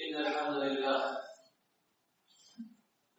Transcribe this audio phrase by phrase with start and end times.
[0.00, 1.18] إن الحمد لله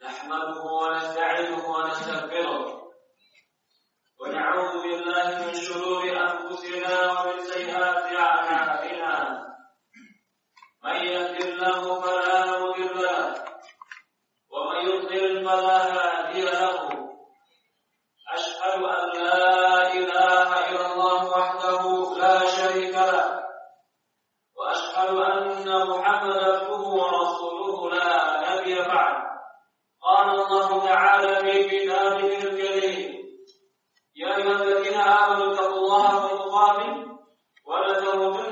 [0.04, 2.92] نحمده ونستعينه ونستغفره
[4.20, 9.16] ونعوذ بالله من شرور أنفسنا ومن سيئات أعمالنا.
[10.84, 12.19] من يهد الله فلا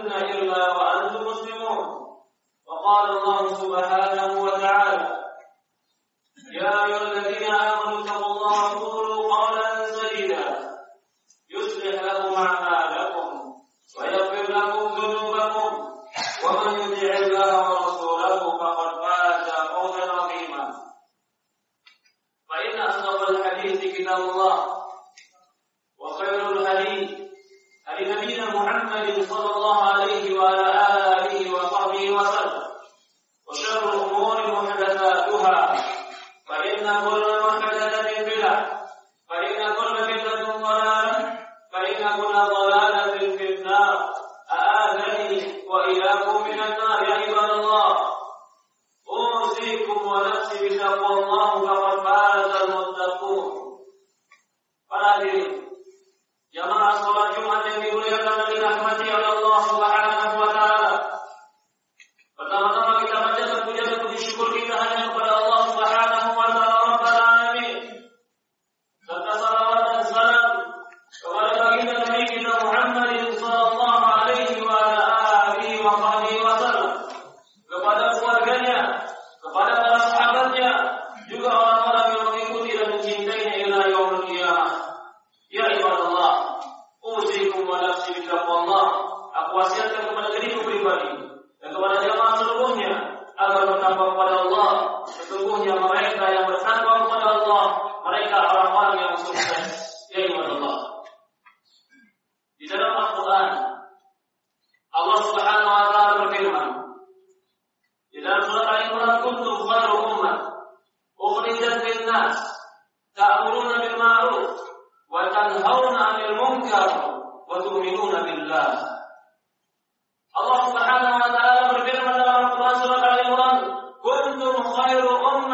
[0.08, 2.08] تموتن إلا وأنتم مسلمون.
[2.68, 5.18] وقال الله سبحانه وتعالى
[6.54, 7.07] يا أيها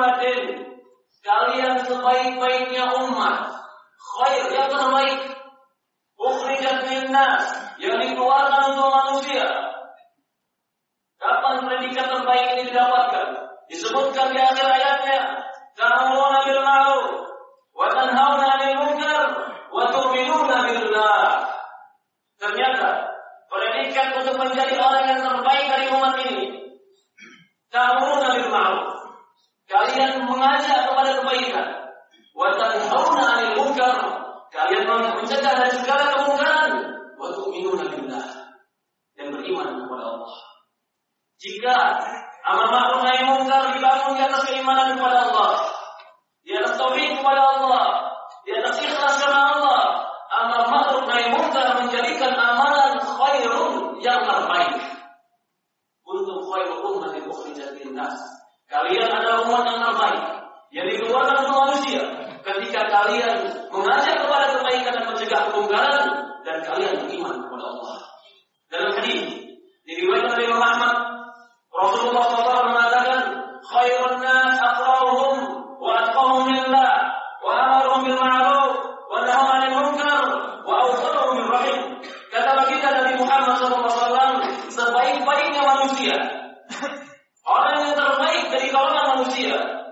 [0.03, 0.73] ummatin"
[1.23, 3.47] Kalian sebaik-baiknya umat,
[3.95, 5.23] khair yang terbaik.
[6.19, 7.47] Ukhrijat linnas,
[7.79, 9.47] yang dikeluarkan untuk manusia.
[11.15, 13.27] Kapan predikat terbaik ini didapatkan?
[13.71, 15.19] Disebutkan di akhir ayatnya,
[15.79, 17.07] "Ta'muruna bil ma'ruf
[17.71, 19.23] wa tanhauna 'anil munkar
[19.71, 21.23] wa tu'minuna billah."
[22.35, 22.87] Ternyata
[23.47, 26.67] predikat untuk menjadi orang yang terbaik dari umat ini.
[27.71, 29.02] Ta'muruna bil ma'ruf.
[29.73, 31.67] Kalian mengajak kepada kebaikan.
[32.37, 33.95] Wa tanhauna 'anil munkar.
[34.53, 36.71] Kalian mencegah dari segala kemungkaran.
[37.17, 38.25] Wa tu'minuna billah.
[39.17, 40.33] Dan beriman kepada Allah.
[41.41, 41.77] Jika
[42.45, 45.51] amar ma'ruf nahi munkar dibangun di atas keimanan kepada Allah,
[46.45, 47.85] di atas tauhid kepada Allah,
[48.45, 49.81] di atas ikhlas karena Allah,
[50.29, 54.77] amar ma'ruf nahi munkar menjadikan amalan khairun yang terbaik.
[56.05, 58.21] Untuk khairu ummatin ukhrijat linnas.
[58.73, 60.23] Kalian adalah umat yang terbaik
[60.73, 62.01] yang dikeluarkan untuk manusia
[62.41, 66.03] ketika kalian mengajak kepada kebaikan dan mencegah kemungkaran
[66.41, 67.97] dan kalian beriman kepada Allah.
[68.73, 69.21] Dalam hadis
[69.85, 70.93] diriwayatkan oleh Imam Ahmad
[71.69, 73.21] Rasulullah SAW mengatakan
[73.61, 75.35] khairun nas aqra'uhum
[75.77, 76.93] wa atqahum lillah
[77.45, 78.73] wa amaruhum bil ma'ruf
[79.05, 80.21] wa nahum 'anil munkar
[80.65, 81.77] wa awsaluhum bil rahim.
[82.33, 86.17] Kata baginda Nabi Muhammad SAW sebaik-baiknya manusia
[89.43, 89.82] Medina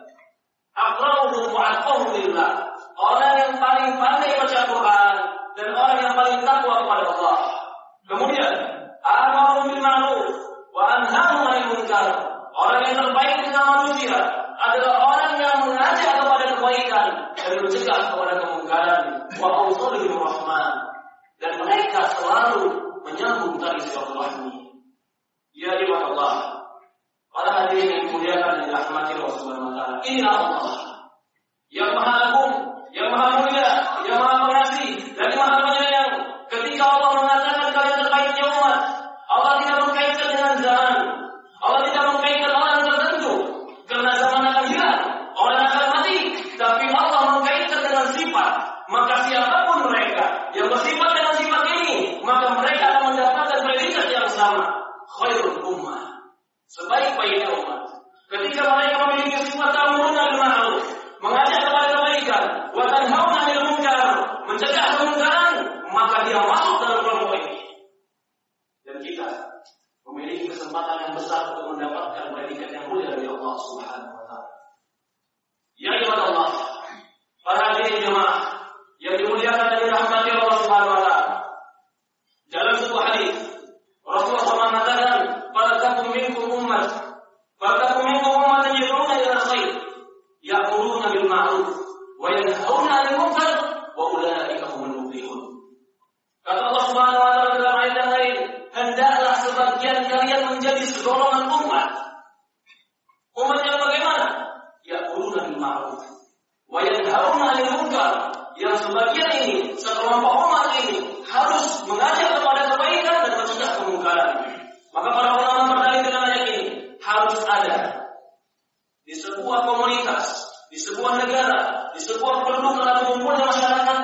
[119.01, 120.25] di sebuah komunitas,
[120.69, 124.00] di sebuah negara, di sebuah penduduk dalam kumpulan masyarakat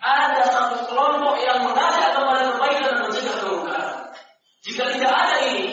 [0.00, 3.96] ada satu kelompok yang mengajak kepada kebaikan dan mencegah kemungkaran.
[4.62, 5.66] Jika tidak ada ini,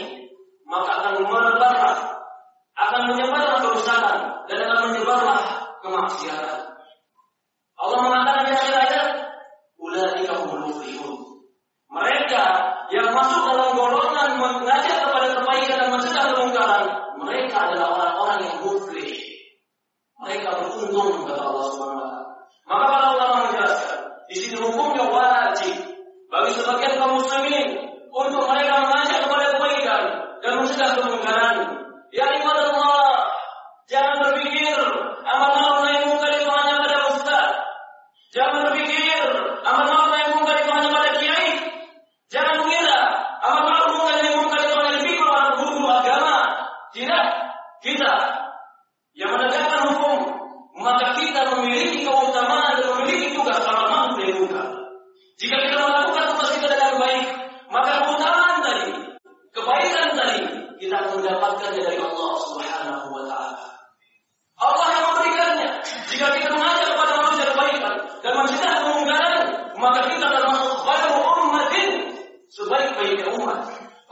[0.66, 1.98] maka akan merebaklah,
[2.74, 4.18] akan menyebarlah kerusakan
[4.50, 5.42] dan akan menyebarlah
[5.86, 6.60] kemaksiatan.
[7.78, 9.08] Allah mengatakan di akhir ayat,
[9.78, 10.72] "Ulaika humul
[11.94, 12.46] Mereka
[12.92, 16.84] yang masuk dalam golongan mengajak kepada kebaikan dan mencegah kemungkaran,
[17.24, 19.14] mereka adalah orang-orang yang muflih.
[20.20, 22.32] Mereka beruntung kepada Allah Subhanahu wa Taala.
[22.64, 25.76] Maka para ulama menjelaskan, di sini hukumnya wajib
[26.32, 27.68] bagi sebagian kaum muslimin
[28.10, 30.04] untuk mereka mengajak kepada kebaikan
[30.40, 31.56] dan mencegah kemungkaran.
[32.14, 32.63] Yang mana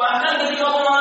[0.01, 1.00] 晚上可以抽吗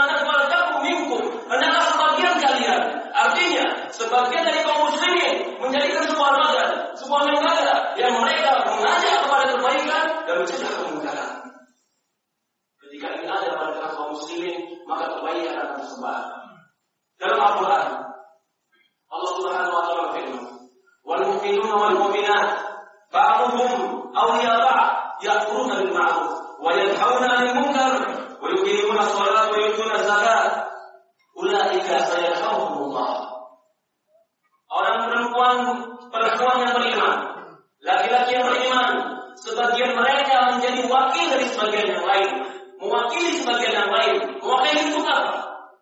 [38.31, 38.91] sebagian beriman,
[39.35, 42.31] sebagian mereka menjadi wakil dari sebagian yang lain,
[42.79, 45.35] mewakili sebagian yang lain, mewakili untuk apa?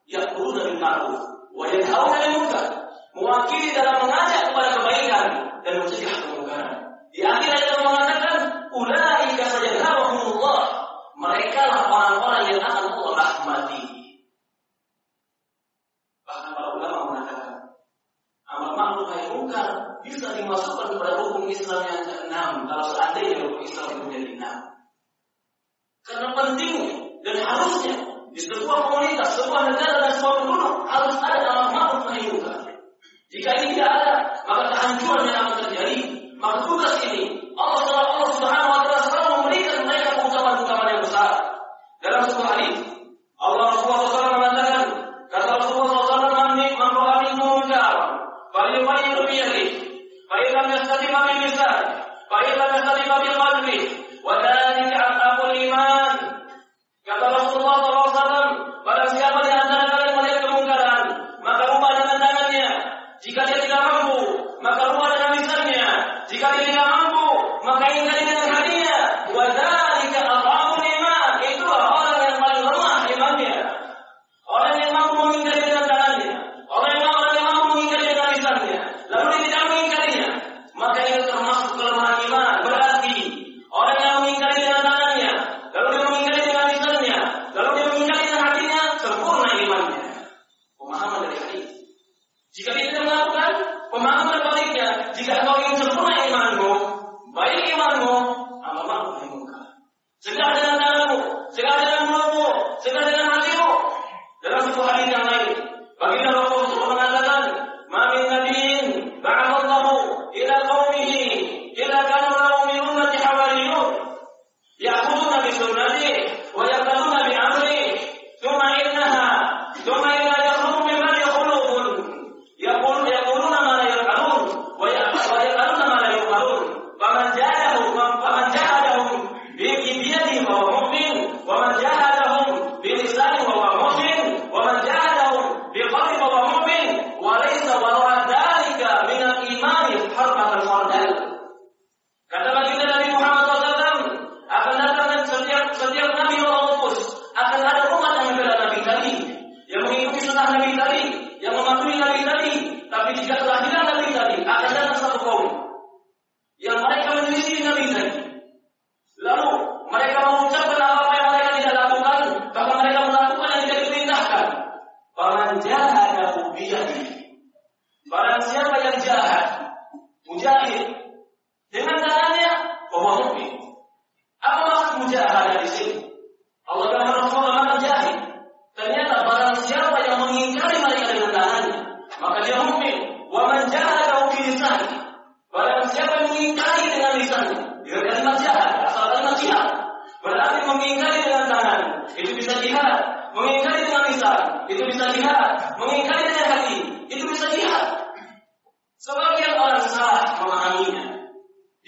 [0.09, 1.21] Ya perlu dari ma'ruf,
[1.53, 2.63] wajah tahu dari muka,
[3.13, 5.27] mewakili dalam mengajak kepada kebaikan
[5.61, 6.77] dan mencegah kemungkaran.
[7.13, 8.37] Di akhir ayat Allah mengatakan,
[8.73, 10.65] "Ulaika Allah,
[11.19, 13.83] Mereka lah orang-orang yang akan Allah rahmati.
[16.23, 17.75] Bahkan para ulama mengatakan,
[18.47, 19.63] amal ma'ruf yang muka
[20.07, 21.98] bisa dimasukkan kepada hukum Islam yang
[34.59, 35.99] maka kehancuran yang akan terjadi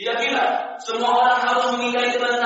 [0.01, 2.40] Dia bilang semua orang harus mengingkari teman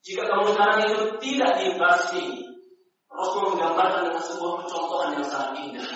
[0.00, 2.40] Jika kemungkaran itu tidak dibasi,
[3.10, 5.90] Rasul menggambarkan dengan sebuah percontohan yang sangat indah.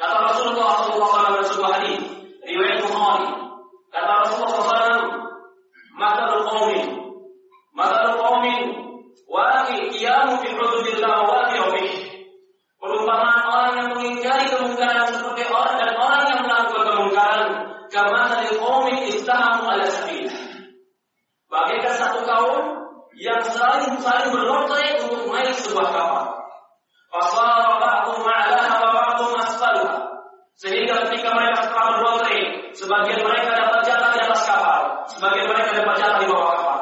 [0.00, 2.00] Kata Rasulullah SAW dalam sebuah hadis
[2.40, 3.28] riwayat Bukhari,
[3.92, 5.02] kata Rasulullah SAW,
[5.92, 6.86] maka berkomin,
[7.76, 8.60] maka berkomin,
[9.28, 11.88] waki kiamu fi hududillah waki
[12.80, 15.39] Perumpamaan orang yang mengingkari kemungkaran seperti
[22.20, 22.56] satu kaum
[23.16, 26.24] yang saling saling berlontar untuk naik sebuah kapal.
[27.10, 29.88] Fasara ba'dhum wa ba'du masfala.
[30.60, 32.36] Sehingga ketika mereka setelah berlontar,
[32.76, 36.80] sebagian mereka dapat jatah di atas kapal, sebagian mereka dapat jatah di bawah kapal.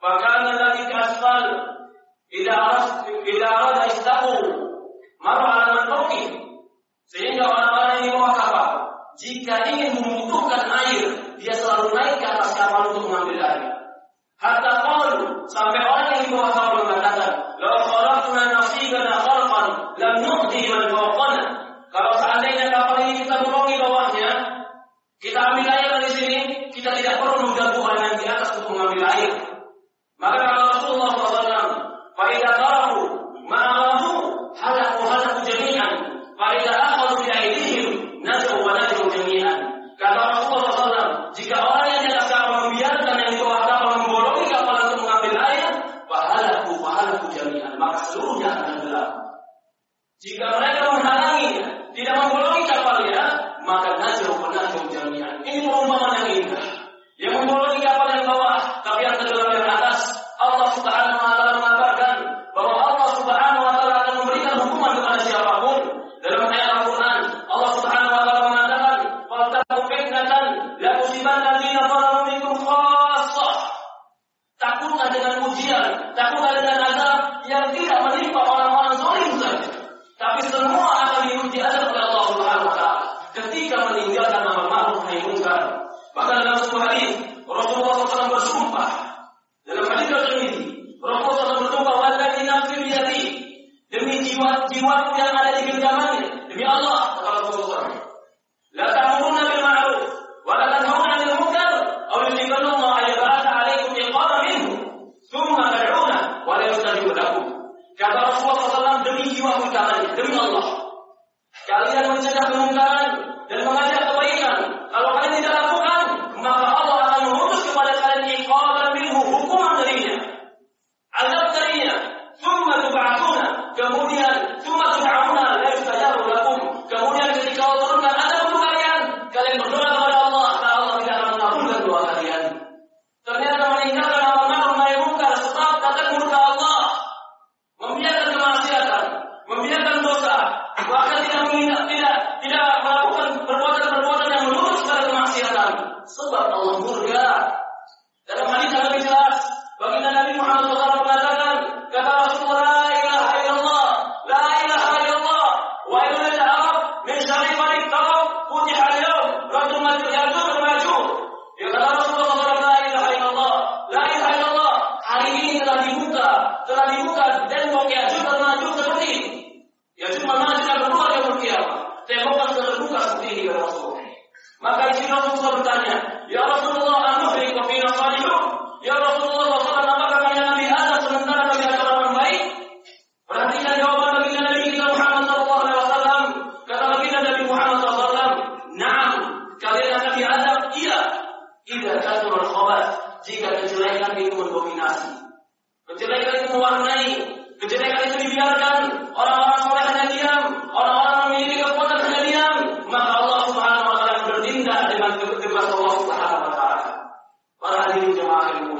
[0.00, 1.60] Bahkan nanti kasfal ila
[2.32, 2.82] tidak ada
[3.20, 4.36] tidak arada istaku,
[5.20, 6.24] maru ala mantoki.
[7.10, 8.68] Sehingga orang-orang di bawah kapal,
[9.20, 11.04] jika ingin membutuhkan air,
[11.36, 13.69] dia selalu naik ke atas kapal untuk mengambil air.
[14.40, 19.68] Hatta qalu sampai orang yang di mengatakan, "La kharaqna nasibana kharqan
[20.00, 20.88] lam nuqdi man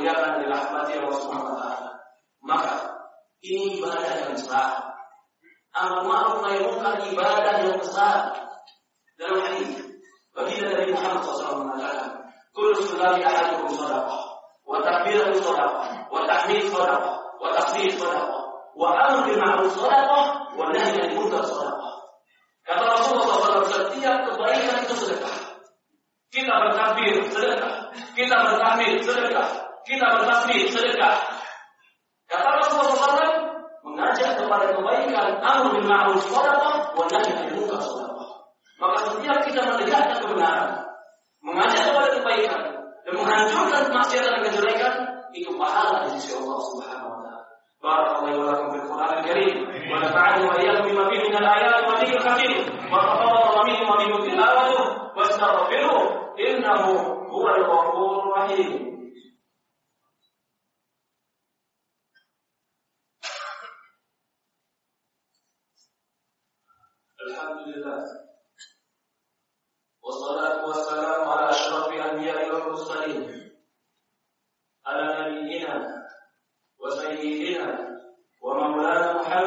[0.00, 1.90] dimuliakan oleh rahmati Allah Subhanahu wa taala.
[2.40, 2.72] Maka
[3.44, 4.68] ini ibadah yang besar.
[5.76, 8.32] Amar ma'ruf nahi munkar ibadah yang besar.
[9.20, 9.76] Dalam hadis
[10.32, 14.20] bagi dari Muhammad SAW mengatakan, "Kullu sulami ahadukum shadaqah,
[14.64, 20.24] wa takbiratu shadaqah, wa tahmid shadaqah, wa tasbih shadaqah, wa amru bil ma'ruf shadaqah,
[20.56, 21.92] wa nahi 'anil munkar shadaqah."
[22.64, 25.36] Kata Rasulullah SAW, setiap kebaikan itu sedekah.
[26.32, 27.74] Kita bertakbir sedekah,
[28.16, 31.18] kita bertahmid sedekah, kita bertasbih, sedekah.
[32.30, 33.34] Kata Rasulullah SAW
[33.82, 37.82] mengajak kepada kebaikan amr bil ma'ruf sadaqah wa nahi anil munkar.
[38.78, 40.86] Maka setiap kita menegakkan kebenaran,
[41.42, 42.60] mengajak kepada kebaikan
[43.02, 44.94] dan menghancurkan kemaksiatan dan kejelekan
[45.34, 47.42] itu pahala di sisi Allah Subhanahu wa taala.
[47.82, 49.52] Barakallahu wa lakum fil Qur'an al-Karim
[49.90, 52.52] wa nafa'ani wa iyyakum bima fihi min al-ayat wa dhikril hakim
[52.86, 54.84] wa tafadhal minhu wa minhu tilawatuhu
[55.18, 56.02] wastaghfiruh
[56.38, 56.90] innahu
[57.26, 58.99] huwal ghafurur rahim.
[67.30, 68.02] الحمد لله
[70.02, 73.50] والصلاة والسلام على أشرف أنبياء والمرسلين
[74.86, 75.74] على نبينا
[76.78, 77.68] وسيدنا
[78.42, 79.39] ومولانا محمد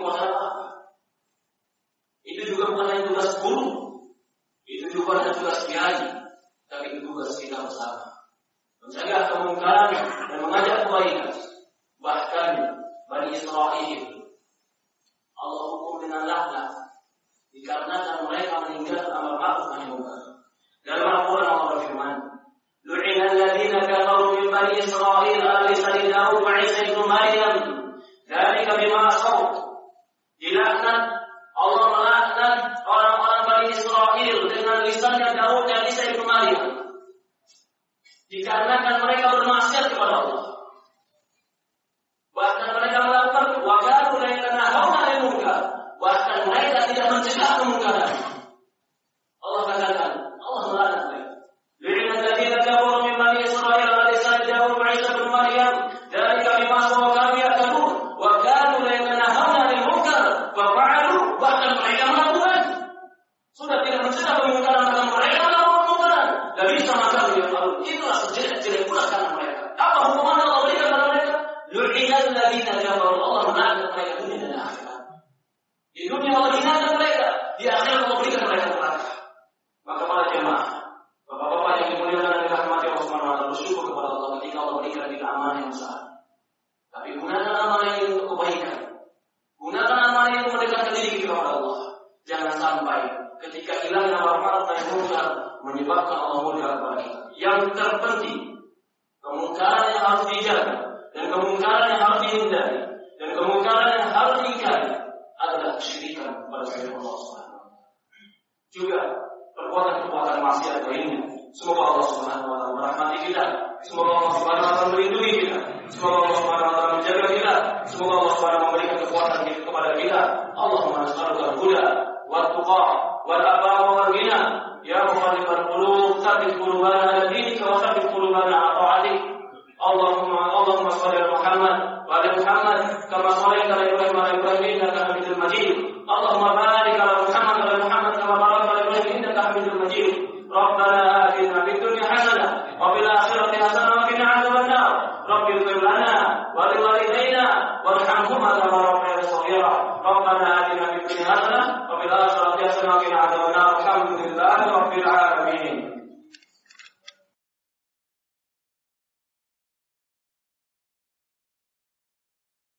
[0.00, 0.48] bukan apa?
[2.24, 3.68] Itu juga bukan hanya tugas guru,
[4.68, 6.08] itu juga bukan tugas kiai,
[6.68, 8.08] tapi itu tugas kita bersama.
[8.80, 9.92] Menjaga kemungkaran
[10.32, 11.30] dan mengajak kebaikan.
[12.00, 12.48] Bahkan
[13.12, 14.20] bagi Israel
[15.40, 16.68] Allah hukum dengan laknat
[17.50, 20.20] dikarenakan mereka meninggal amar ma'ruf nahi munkar.
[20.84, 22.14] Dalam Al-Qur'an Allah berfirman,
[22.84, 27.54] "Lu'ina alladziina kafaru min Bani Israil ala lisani Daud wa Isa ibn Maryam."
[28.30, 29.10] Dzalika bima
[38.30, 40.49] Dikarenakan mereka bermaksiat kepada Allah.